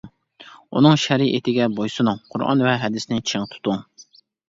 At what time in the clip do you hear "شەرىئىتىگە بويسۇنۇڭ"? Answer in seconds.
1.01-2.19